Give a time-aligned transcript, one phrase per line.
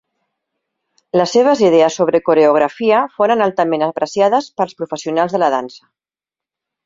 [1.19, 5.85] Les seves idees sobre coreografia foren altament apreciades pels professionals de la dansa.